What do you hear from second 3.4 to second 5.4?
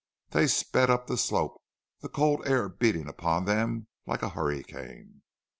them like a hurricane.